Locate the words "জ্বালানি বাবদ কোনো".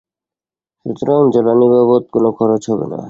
1.33-2.29